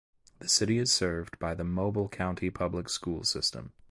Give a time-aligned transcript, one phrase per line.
[0.39, 3.71] The city is served by the Mobile County Public School System.